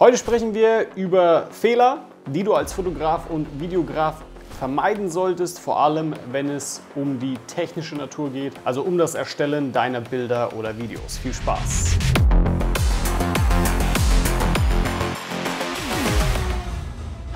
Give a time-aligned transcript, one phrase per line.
[0.00, 4.24] Heute sprechen wir über Fehler, die du als Fotograf und Videograf
[4.58, 9.70] vermeiden solltest, vor allem wenn es um die technische Natur geht, also um das Erstellen
[9.70, 11.18] deiner Bilder oder Videos.
[11.18, 11.96] Viel Spaß!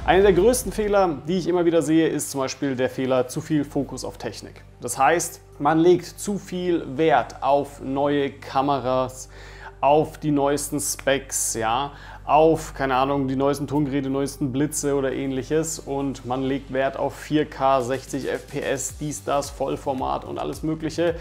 [0.05, 3.41] Einer der größten Fehler, die ich immer wieder sehe, ist zum Beispiel der Fehler zu
[3.41, 4.65] viel Fokus auf Technik.
[4.81, 9.29] Das heißt, man legt zu viel Wert auf neue Kameras,
[9.81, 11.93] auf die neuesten Specs, ja,
[12.25, 17.19] auf, keine Ahnung, die neuesten Tongeräte, neuesten Blitze oder ähnliches und man legt Wert auf
[17.25, 21.15] 4K, 60 FPS, dies, das, Vollformat und alles mögliche,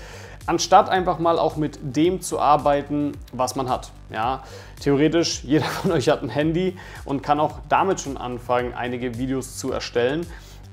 [0.47, 3.91] anstatt einfach mal auch mit dem zu arbeiten, was man hat.
[4.09, 4.43] Ja,
[4.81, 9.57] theoretisch, jeder von euch hat ein Handy und kann auch damit schon anfangen, einige Videos
[9.57, 10.25] zu erstellen.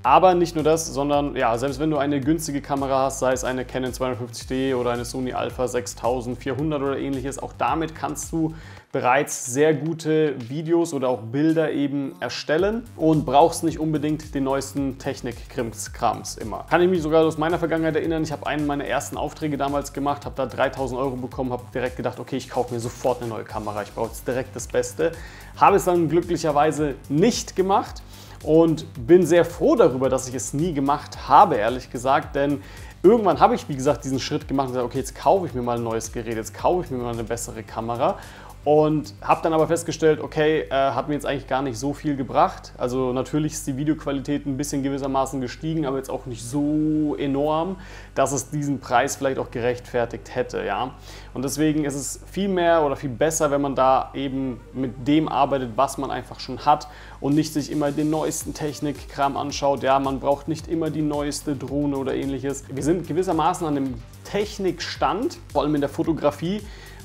[0.05, 3.43] Aber nicht nur das, sondern ja, selbst wenn du eine günstige Kamera hast, sei es
[3.43, 8.55] eine Canon 250D oder eine Sony Alpha 6400 oder ähnliches, auch damit kannst du
[8.93, 14.99] bereits sehr gute Videos oder auch Bilder eben erstellen und brauchst nicht unbedingt den neuesten
[14.99, 16.67] Technik-Krams immer.
[16.69, 19.95] Kann ich mich sogar aus meiner Vergangenheit erinnern, ich habe einen meiner ersten Aufträge damals
[19.95, 23.31] gemacht, habe da 3000 Euro bekommen, habe direkt gedacht, okay, ich kaufe mir sofort eine
[23.31, 25.13] neue Kamera, ich brauche jetzt direkt das Beste.
[25.57, 28.03] Habe es dann glücklicherweise nicht gemacht
[28.45, 32.63] und bin sehr froh darüber, dass ich es nie gemacht habe, ehrlich gesagt, denn
[33.03, 35.63] irgendwann habe ich, wie gesagt, diesen Schritt gemacht und gesagt, okay, jetzt kaufe ich mir
[35.63, 38.19] mal ein neues Gerät, jetzt kaufe ich mir mal eine bessere Kamera
[38.65, 42.17] und habe dann aber festgestellt, okay, äh, hat mir jetzt eigentlich gar nicht so viel
[42.17, 42.73] gebracht.
[42.79, 47.77] Also natürlich ist die Videoqualität ein bisschen gewissermaßen gestiegen, aber jetzt auch nicht so enorm,
[48.15, 50.65] dass es diesen Preis vielleicht auch gerechtfertigt hätte.
[50.65, 50.95] Ja?
[51.35, 55.29] Und deswegen ist es viel mehr oder viel besser, wenn man da eben mit dem
[55.29, 56.89] arbeitet, was man einfach schon hat
[57.21, 59.83] und nicht sich immer den neuesten Technikkram anschaut.
[59.83, 62.65] Ja, man braucht nicht immer die neueste Drohne oder ähnliches.
[62.73, 66.63] Wir sind gewissermaßen an einem Technikstand, vor allem in der Fotografie,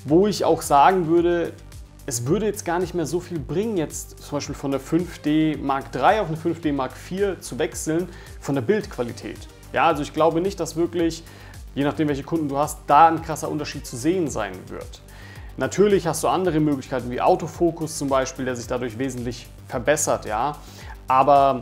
[0.10, 1.54] wo ich auch sagen würde,
[2.06, 5.62] es würde jetzt gar nicht mehr so viel bringen, jetzt zum Beispiel von der 5D
[5.62, 8.10] Mark III auf eine 5D Mark IV zu wechseln,
[8.42, 9.38] von der Bildqualität.
[9.72, 11.24] Ja, also ich glaube nicht, dass wirklich,
[11.76, 15.02] je nachdem welche Kunden du hast, da ein krasser Unterschied zu sehen sein wird.
[15.58, 20.56] Natürlich hast du andere Möglichkeiten wie Autofokus zum Beispiel, der sich dadurch wesentlich verbessert, ja.
[21.08, 21.62] Aber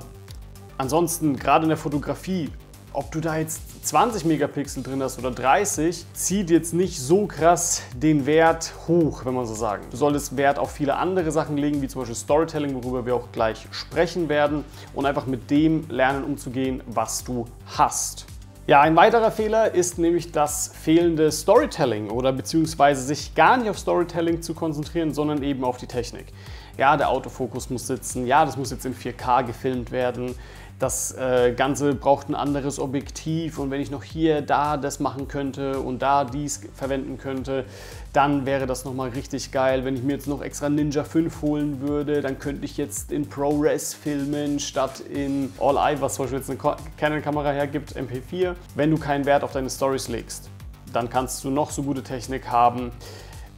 [0.77, 2.49] ansonsten, gerade in der Fotografie,
[2.97, 7.83] ob du da jetzt 20 Megapixel drin hast oder 30, zieht jetzt nicht so krass
[7.95, 9.83] den Wert hoch, wenn man so sagen.
[9.91, 13.31] Du solltest Wert auf viele andere Sachen legen, wie zum Beispiel Storytelling, worüber wir auch
[13.31, 14.65] gleich sprechen werden
[14.95, 18.25] und einfach mit dem lernen umzugehen, was du hast.
[18.65, 23.77] Ja, ein weiterer Fehler ist nämlich das fehlende Storytelling oder beziehungsweise sich gar nicht auf
[23.77, 26.33] Storytelling zu konzentrieren, sondern eben auf die Technik.
[26.77, 30.35] Ja, der Autofokus muss sitzen, ja, das muss jetzt in 4K gefilmt werden,
[30.79, 35.27] das äh, Ganze braucht ein anderes Objektiv und wenn ich noch hier, da das machen
[35.27, 37.65] könnte und da dies verwenden könnte,
[38.13, 39.85] dann wäre das nochmal richtig geil.
[39.85, 43.27] Wenn ich mir jetzt noch extra Ninja 5 holen würde, dann könnte ich jetzt in
[43.27, 48.53] ProRes filmen statt in All-Eye, was zum Beispiel jetzt eine Canon-Kamera hergibt, MP4.
[48.75, 50.49] Wenn du keinen Wert auf deine Stories legst,
[50.93, 52.91] dann kannst du noch so gute Technik haben.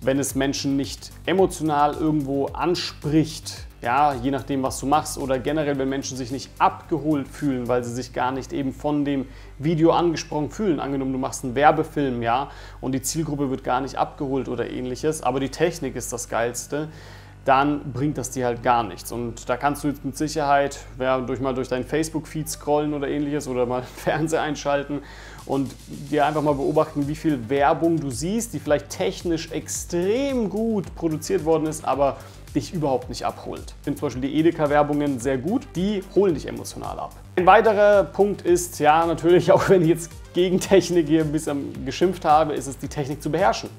[0.01, 5.77] Wenn es Menschen nicht emotional irgendwo anspricht, ja, je nachdem, was du machst oder generell,
[5.77, 9.25] wenn Menschen sich nicht abgeholt fühlen, weil sie sich gar nicht eben von dem
[9.57, 10.79] Video angesprochen fühlen.
[10.79, 12.49] Angenommen, du machst einen Werbefilm, ja,
[12.81, 16.89] und die Zielgruppe wird gar nicht abgeholt oder ähnliches, aber die Technik ist das Geilste,
[17.45, 19.11] dann bringt das dir halt gar nichts.
[19.11, 23.07] Und da kannst du jetzt mit Sicherheit ja, durch mal durch deinen Facebook-Feed scrollen oder
[23.07, 25.01] ähnliches oder mal Fernseher einschalten
[25.49, 30.93] und dir einfach mal beobachten, wie viel Werbung du siehst, die vielleicht technisch extrem gut
[30.93, 32.17] produziert worden ist, aber
[32.53, 33.73] dich überhaupt nicht abholt.
[33.79, 37.15] Ich finde zum Beispiel die Edeka-Werbungen sehr gut, die holen dich emotional ab.
[37.35, 41.83] Ein weiterer Punkt ist, ja natürlich, auch wenn ich jetzt gegen Technik hier ein bisschen
[41.83, 43.71] geschimpft habe, ist es die Technik zu beherrschen.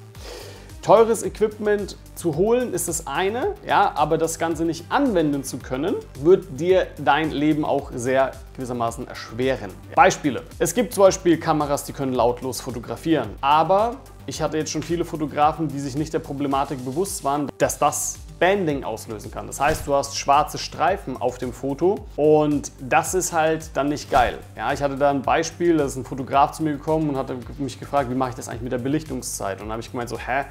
[0.81, 5.95] Teures Equipment zu holen ist das eine, ja, aber das Ganze nicht anwenden zu können,
[6.21, 9.69] wird dir dein Leben auch sehr gewissermaßen erschweren.
[9.95, 10.41] Beispiele.
[10.57, 15.05] Es gibt zum Beispiel Kameras, die können lautlos fotografieren, aber ich hatte jetzt schon viele
[15.05, 19.45] Fotografen, die sich nicht der Problematik bewusst waren, dass das Banding auslösen kann.
[19.45, 24.09] Das heißt, du hast schwarze Streifen auf dem Foto und das ist halt dann nicht
[24.09, 24.39] geil.
[24.57, 27.31] Ja, ich hatte da ein Beispiel, da ist ein Fotograf zu mir gekommen und hat
[27.59, 29.57] mich gefragt, wie mache ich das eigentlich mit der Belichtungszeit?
[29.57, 30.45] Und dann habe ich gemeint so, hä?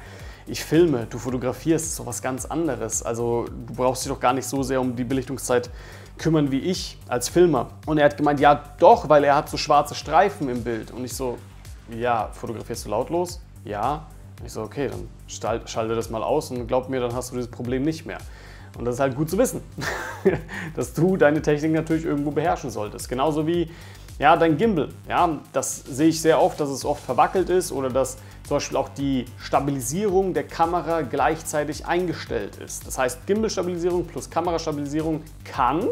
[0.47, 3.03] ich filme, du fotografierst, so was ganz anderes.
[3.03, 5.69] Also du brauchst dich doch gar nicht so sehr um die Belichtungszeit
[6.17, 7.71] kümmern wie ich als Filmer.
[7.85, 10.91] Und er hat gemeint, ja doch, weil er hat so schwarze Streifen im Bild.
[10.91, 11.37] Und ich so,
[11.93, 13.41] ja, fotografierst du lautlos?
[13.65, 14.07] Ja.
[14.45, 17.51] Ich so, okay, dann schalte das mal aus und glaub mir, dann hast du dieses
[17.51, 18.17] Problem nicht mehr.
[18.77, 19.61] Und das ist halt gut zu wissen,
[20.75, 23.09] dass du deine Technik natürlich irgendwo beherrschen solltest.
[23.09, 23.69] Genauso wie
[24.19, 27.89] Ja, dein Gimbal, ja, das sehe ich sehr oft, dass es oft verwackelt ist oder
[27.89, 28.17] dass
[28.47, 32.85] zum Beispiel auch die Stabilisierung der Kamera gleichzeitig eingestellt ist.
[32.85, 35.87] Das heißt, Gimbal-Stabilisierung plus Kamerastabilisierung kann,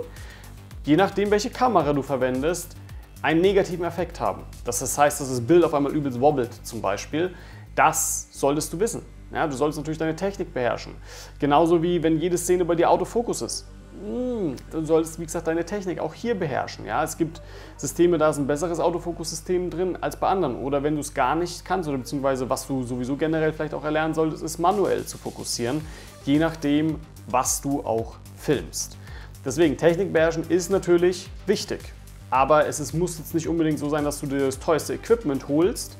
[0.85, 2.75] je nachdem welche Kamera du verwendest,
[3.21, 4.43] einen negativen Effekt haben.
[4.63, 7.33] Das heißt, dass das Bild auf einmal übelst wobbelt zum Beispiel.
[7.79, 9.03] Das solltest du wissen.
[9.33, 10.95] Ja, du solltest natürlich deine Technik beherrschen.
[11.39, 13.65] Genauso wie wenn jede Szene bei dir Autofokus ist.
[14.03, 16.85] Hm, du solltest, wie gesagt, deine Technik auch hier beherrschen.
[16.85, 17.41] Ja, es gibt
[17.77, 20.57] Systeme, da ist ein besseres Autofokussystem drin als bei anderen.
[20.57, 23.85] Oder wenn du es gar nicht kannst, oder beziehungsweise was du sowieso generell vielleicht auch
[23.85, 25.79] erlernen solltest, ist manuell zu fokussieren,
[26.25, 28.97] je nachdem, was du auch filmst.
[29.45, 31.79] Deswegen, Technik beherrschen ist natürlich wichtig.
[32.29, 35.47] Aber es ist, muss jetzt nicht unbedingt so sein, dass du dir das teuerste Equipment
[35.47, 35.97] holst,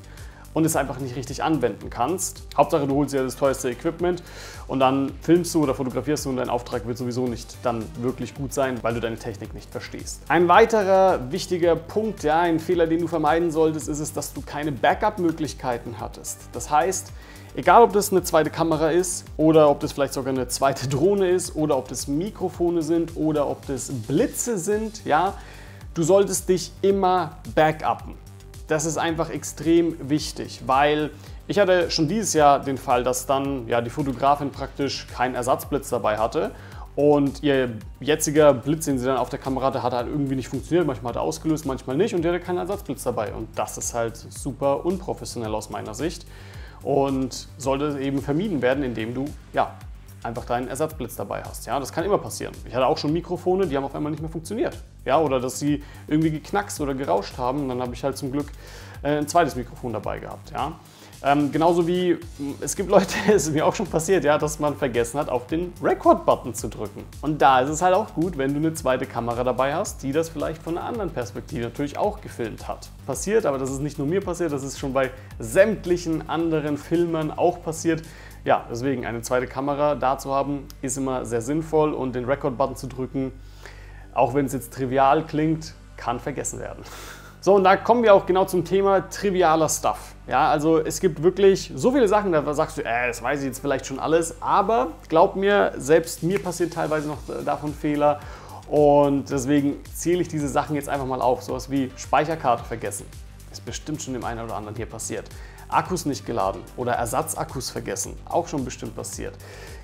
[0.52, 2.42] und es einfach nicht richtig anwenden kannst.
[2.56, 4.22] Hauptsache, du holst dir das teuerste Equipment
[4.66, 8.34] und dann filmst du oder fotografierst du und dein Auftrag wird sowieso nicht dann wirklich
[8.34, 10.22] gut sein, weil du deine Technik nicht verstehst.
[10.28, 14.40] Ein weiterer wichtiger Punkt, ja, ein Fehler, den du vermeiden solltest, ist es, dass du
[14.40, 16.38] keine Backup-Möglichkeiten hattest.
[16.52, 17.12] Das heißt,
[17.56, 21.28] Egal, ob das eine zweite Kamera ist oder ob das vielleicht sogar eine zweite Drohne
[21.28, 25.34] ist oder ob das Mikrofone sind oder ob das Blitze sind, ja,
[25.94, 28.14] du solltest dich immer backuppen.
[28.70, 31.10] Das ist einfach extrem wichtig, weil
[31.48, 35.88] ich hatte schon dieses Jahr den Fall, dass dann ja, die Fotografin praktisch keinen Ersatzblitz
[35.88, 36.52] dabei hatte
[36.94, 40.48] und ihr jetziger Blitz, den sie dann auf der Kamera hatte, hat halt irgendwie nicht
[40.48, 40.86] funktioniert.
[40.86, 43.34] Manchmal hat er ausgelöst, manchmal nicht und die hatte keinen Ersatzblitz dabei.
[43.34, 46.24] Und das ist halt super unprofessionell aus meiner Sicht
[46.84, 49.74] und sollte eben vermieden werden, indem du ja,
[50.22, 51.66] einfach deinen Ersatzblitz dabei hast.
[51.66, 52.54] Ja, das kann immer passieren.
[52.66, 54.76] Ich hatte auch schon Mikrofone, die haben auf einmal nicht mehr funktioniert.
[55.04, 57.62] Ja, oder dass sie irgendwie geknackst oder gerauscht haben.
[57.62, 58.46] Und dann habe ich halt zum Glück
[59.02, 60.50] äh, ein zweites Mikrofon dabei gehabt.
[60.50, 60.72] Ja.
[61.22, 62.18] Ähm, genauso wie
[62.60, 65.46] es gibt Leute, es ist mir auch schon passiert, ja, dass man vergessen hat, auf
[65.46, 67.04] den Record-Button zu drücken.
[67.20, 70.12] Und da ist es halt auch gut, wenn du eine zweite Kamera dabei hast, die
[70.12, 72.88] das vielleicht von einer anderen Perspektive natürlich auch gefilmt hat.
[73.06, 77.30] Passiert, aber das ist nicht nur mir passiert, das ist schon bei sämtlichen anderen Filmern
[77.30, 78.02] auch passiert.
[78.44, 82.76] Ja, deswegen eine zweite Kamera da zu haben, ist immer sehr sinnvoll und den Record-Button
[82.76, 83.32] zu drücken,
[84.14, 86.82] auch wenn es jetzt trivial klingt, kann vergessen werden.
[87.42, 90.14] So, und da kommen wir auch genau zum Thema trivialer Stuff.
[90.26, 93.46] Ja, also es gibt wirklich so viele Sachen, da sagst du, äh, das weiß ich
[93.46, 98.20] jetzt vielleicht schon alles, aber glaub mir, selbst mir passieren teilweise noch davon Fehler
[98.68, 101.42] und deswegen zähle ich diese Sachen jetzt einfach mal auf.
[101.42, 103.04] Sowas wie Speicherkarte vergessen.
[103.50, 105.24] Ist bestimmt schon dem einen oder anderen hier passiert.
[105.72, 109.34] Akkus nicht geladen oder Ersatzakkus vergessen, auch schon bestimmt passiert.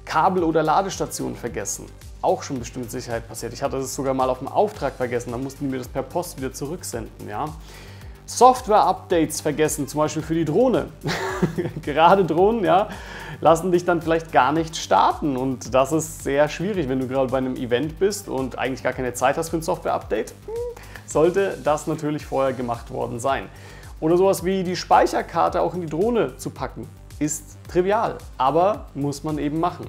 [0.05, 1.87] Kabel oder Ladestationen vergessen,
[2.23, 3.53] auch schon bestimmt Sicherheit passiert.
[3.53, 6.03] Ich hatte das sogar mal auf dem Auftrag vergessen, dann mussten die mir das per
[6.03, 7.29] Post wieder zurücksenden.
[7.29, 7.47] Ja?
[8.27, 10.88] Software-Updates vergessen, zum Beispiel für die Drohne.
[11.83, 12.88] gerade Drohnen, ja,
[13.41, 17.31] lassen dich dann vielleicht gar nicht starten und das ist sehr schwierig, wenn du gerade
[17.31, 20.31] bei einem Event bist und eigentlich gar keine Zeit hast für ein Software-Update.
[20.31, 20.55] Hm,
[21.06, 23.49] sollte das natürlich vorher gemacht worden sein.
[24.01, 26.89] Oder sowas wie die Speicherkarte auch in die Drohne zu packen.
[27.19, 29.87] Ist trivial, aber muss man eben machen.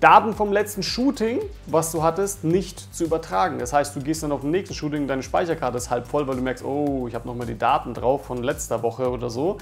[0.00, 3.58] Daten vom letzten Shooting, was du hattest, nicht zu übertragen.
[3.58, 6.36] Das heißt, du gehst dann auf den nächsten Shooting, deine Speicherkarte ist halb voll, weil
[6.36, 9.56] du merkst, oh, ich habe nochmal die Daten drauf von letzter Woche oder so.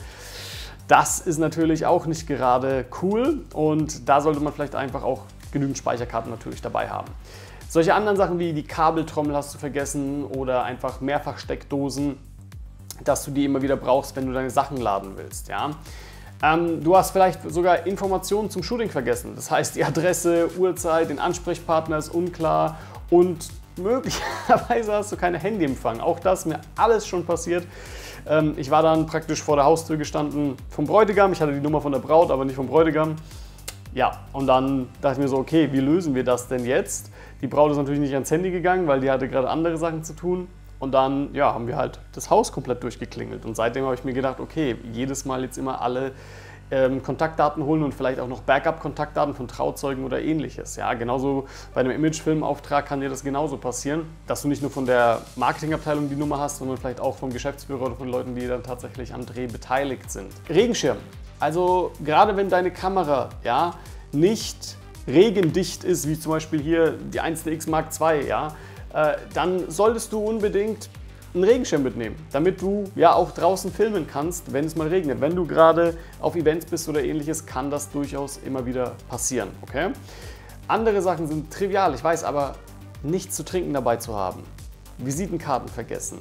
[0.89, 5.23] Das ist natürlich auch nicht gerade cool und da sollte man vielleicht einfach auch
[5.53, 7.11] genügend Speicherkarten natürlich dabei haben.
[7.69, 12.19] Solche anderen Sachen wie die Kabeltrommel hast du vergessen oder einfach Mehrfachsteckdosen
[13.03, 15.49] dass du die immer wieder brauchst, wenn du deine Sachen laden willst.
[15.49, 15.71] Ja?
[16.43, 19.33] Ähm, du hast vielleicht sogar Informationen zum Shooting vergessen.
[19.35, 22.79] Das heißt, die Adresse, Uhrzeit, den Ansprechpartner ist unklar
[23.11, 26.01] und möglicherweise hast du keine Handyempfang.
[26.01, 27.67] Auch das ist mir alles schon passiert.
[28.27, 31.33] Ähm, ich war dann praktisch vor der Haustür gestanden vom Bräutigam.
[31.33, 33.17] Ich hatte die Nummer von der Braut, aber nicht vom Bräutigam.
[33.95, 37.11] Ja, und dann dachte ich mir so, okay, wie lösen wir das denn jetzt?
[37.41, 40.15] Die Braut ist natürlich nicht ans Handy gegangen, weil die hatte gerade andere Sachen zu
[40.15, 40.49] tun.
[40.79, 43.45] Und dann ja, haben wir halt das Haus komplett durchgeklingelt.
[43.45, 46.13] Und seitdem habe ich mir gedacht, okay, jedes Mal jetzt immer alle
[46.71, 50.77] ähm, Kontaktdaten holen und vielleicht auch noch Backup-Kontaktdaten von Trauzeugen oder ähnliches.
[50.77, 54.87] Ja, genauso bei einem Imagefilmauftrag kann dir das genauso passieren, dass du nicht nur von
[54.87, 58.63] der Marketingabteilung die Nummer hast, sondern vielleicht auch vom Geschäftsführer oder von Leuten, die dann
[58.63, 60.33] tatsächlich am Dreh beteiligt sind.
[60.49, 60.97] Regenschirm.
[61.39, 63.75] Also gerade wenn deine Kamera ja,
[64.13, 64.77] nicht
[65.07, 68.55] regendicht ist, wie zum Beispiel hier die 1DX Mark II, ja,
[68.95, 70.89] äh, dann solltest du unbedingt
[71.35, 75.21] einen Regenschirm mitnehmen, damit du ja auch draußen filmen kannst, wenn es mal regnet.
[75.21, 79.49] Wenn du gerade auf Events bist oder ähnliches, kann das durchaus immer wieder passieren.
[79.63, 79.91] Okay?
[80.69, 82.55] Andere Sachen sind trivial, ich weiß, aber
[83.03, 84.45] nichts zu trinken dabei zu haben,
[84.99, 86.21] Visitenkarten vergessen,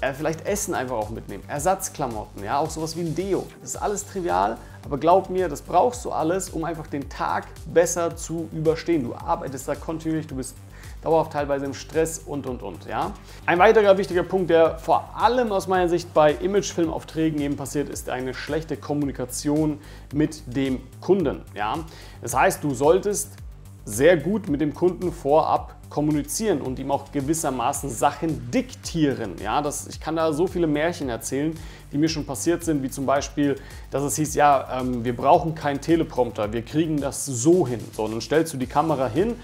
[0.00, 3.46] äh, vielleicht Essen einfach auch mitnehmen, Ersatzklamotten, ja, auch sowas wie ein Deo.
[3.60, 7.46] Das ist alles trivial, aber glaub mir, das brauchst du alles, um einfach den Tag
[7.66, 9.04] besser zu überstehen.
[9.04, 10.56] Du arbeitest da kontinuierlich, du bist
[11.02, 12.86] dauerhaft teilweise im Stress und und und.
[12.86, 13.12] Ja?
[13.46, 18.08] Ein weiterer wichtiger Punkt, der vor allem aus meiner Sicht bei Imagefilmaufträgen eben passiert, ist
[18.08, 19.78] eine schlechte Kommunikation
[20.12, 21.42] mit dem Kunden.
[21.54, 21.78] Ja?
[22.22, 23.36] Das heißt, du solltest
[23.84, 29.34] sehr gut mit dem Kunden vorab kommunizieren und ihm auch gewissermaßen Sachen diktieren.
[29.42, 31.52] Ja, das, ich kann da so viele Märchen erzählen,
[31.92, 33.56] die mir schon passiert sind, wie zum Beispiel,
[33.90, 37.80] dass es hieß, ja, ähm, wir brauchen keinen Teleprompter, wir kriegen das so hin.
[37.92, 39.34] So, dann stellst du die Kamera hin,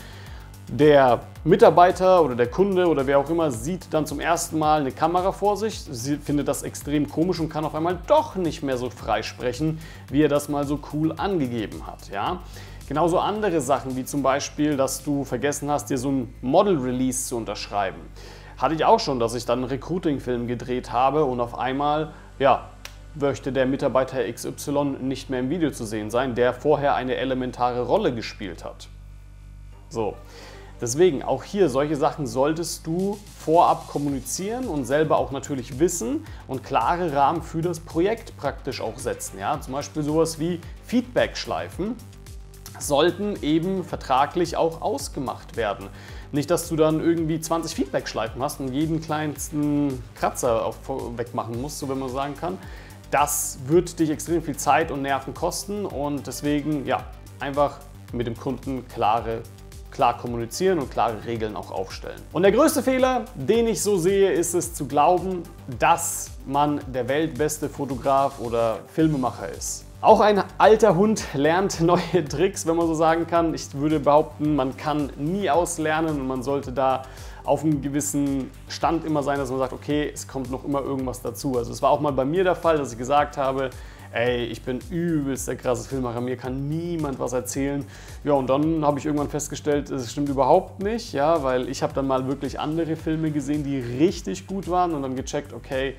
[0.68, 4.90] der Mitarbeiter oder der Kunde oder wer auch immer sieht dann zum ersten Mal eine
[4.90, 8.76] Kamera vor sich, sie findet das extrem komisch und kann auf einmal doch nicht mehr
[8.76, 9.78] so frei sprechen,
[10.11, 12.08] wie er das mal so cool angegeben hat.
[12.11, 12.40] Ja?
[12.88, 17.37] Genauso andere Sachen wie zum Beispiel, dass du vergessen hast, dir so ein Model-Release zu
[17.37, 18.00] unterschreiben.
[18.58, 22.70] Hatte ich auch schon, dass ich dann einen Recruiting-Film gedreht habe und auf einmal, ja,
[23.14, 27.82] möchte der Mitarbeiter XY nicht mehr im Video zu sehen sein, der vorher eine elementare
[27.82, 28.88] Rolle gespielt hat.
[29.88, 30.14] So,
[30.80, 36.62] Deswegen auch hier solche Sachen solltest du vorab kommunizieren und selber auch natürlich wissen und
[36.62, 39.38] klare Rahmen für das Projekt praktisch auch setzen.
[39.38, 39.59] Ja?
[39.59, 41.97] Zum Beispiel sowas wie Feedback-Schleifen
[42.78, 45.88] sollten eben vertraglich auch ausgemacht werden.
[46.33, 50.75] Nicht, dass du dann irgendwie 20 Feedback-Schleifen hast und jeden kleinsten Kratzer
[51.16, 52.59] wegmachen musst, so wenn man sagen kann.
[53.11, 57.04] Das wird dich extrem viel Zeit und Nerven kosten und deswegen ja,
[57.40, 57.78] einfach
[58.12, 59.42] mit dem Kunden klare
[59.97, 62.21] klar kommunizieren und klare Regeln auch aufstellen.
[62.33, 65.43] Und der größte Fehler, den ich so sehe, ist es zu glauben,
[65.79, 69.87] dass man der weltbeste Fotograf oder Filmemacher ist.
[70.03, 73.55] Auch ein alter Hund lernt neue Tricks, wenn man so sagen kann.
[73.55, 77.03] Ich würde behaupten, man kann nie auslernen und man sollte da
[77.45, 81.23] auf einem gewissen Stand immer sein, dass man sagt, okay, es kommt noch immer irgendwas
[81.23, 81.57] dazu.
[81.57, 83.71] Also es war auch mal bei mir der Fall, dass ich gesagt habe,
[84.13, 87.85] ey, ich bin übelst der krasse Filmmacher, mir kann niemand was erzählen.
[88.25, 91.93] Ja, und dann habe ich irgendwann festgestellt, es stimmt überhaupt nicht, ja, weil ich habe
[91.95, 95.95] dann mal wirklich andere Filme gesehen, die richtig gut waren und dann gecheckt, okay,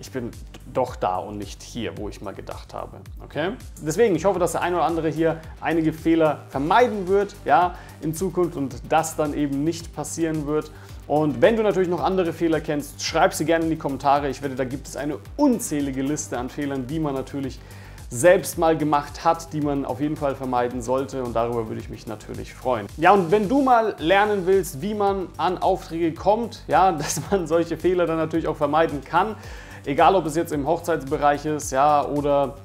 [0.00, 0.30] ich bin
[0.72, 2.98] doch da und nicht hier, wo ich mal gedacht habe.
[3.24, 3.52] Okay?
[3.84, 8.14] Deswegen, ich hoffe, dass der eine oder andere hier einige Fehler vermeiden wird, ja, in
[8.14, 10.70] Zukunft und das dann eben nicht passieren wird.
[11.06, 14.28] Und wenn du natürlich noch andere Fehler kennst, schreib sie gerne in die Kommentare.
[14.28, 17.58] Ich wette, da gibt es eine unzählige Liste an Fehlern, die man natürlich
[18.10, 21.90] selbst mal gemacht hat, die man auf jeden Fall vermeiden sollte und darüber würde ich
[21.90, 22.86] mich natürlich freuen.
[22.96, 27.46] Ja, und wenn du mal lernen willst, wie man an Aufträge kommt, ja, dass man
[27.46, 29.36] solche Fehler dann natürlich auch vermeiden kann,
[29.88, 32.56] Egal, ob es jetzt im Hochzeitsbereich ist, ja, oder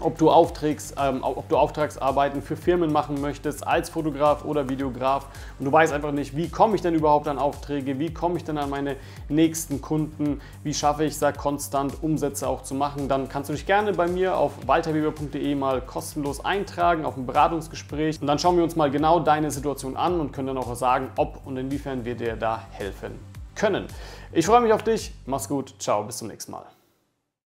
[0.00, 5.28] ob du, Auftrags, ähm, ob du Auftragsarbeiten für Firmen machen möchtest als Fotograf oder Videograf
[5.58, 8.44] und du weißt einfach nicht, wie komme ich denn überhaupt an Aufträge, wie komme ich
[8.44, 8.96] denn an meine
[9.30, 13.54] nächsten Kunden, wie schaffe ich es da konstant Umsätze auch zu machen, dann kannst du
[13.54, 18.58] dich gerne bei mir auf walterweber.de mal kostenlos eintragen auf ein Beratungsgespräch und dann schauen
[18.58, 22.04] wir uns mal genau deine Situation an und können dann auch sagen, ob und inwiefern
[22.04, 23.86] wir dir da helfen können.
[24.34, 25.12] Ich freue mich auf dich.
[25.26, 25.74] Mach's gut.
[25.78, 26.02] Ciao.
[26.04, 26.64] Bis zum nächsten Mal.